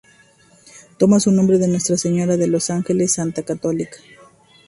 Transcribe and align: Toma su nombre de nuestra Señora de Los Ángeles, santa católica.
Toma 0.97 1.19
su 1.19 1.31
nombre 1.31 1.59
de 1.59 1.67
nuestra 1.67 1.95
Señora 1.95 2.35
de 2.35 2.47
Los 2.47 2.71
Ángeles, 2.71 3.13
santa 3.13 3.43
católica. 3.43 3.97